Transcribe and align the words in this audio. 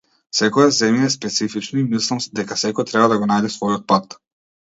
Секоја 0.35 0.69
земја 0.77 1.09
е 1.09 1.13
специфична 1.15 1.79
и 1.81 1.83
мислам 1.91 2.21
дека 2.39 2.59
секој 2.61 2.87
треба 2.93 3.09
да 3.13 3.19
го 3.21 3.27
најде 3.35 3.55
својот 3.59 3.85
пат. 3.93 4.19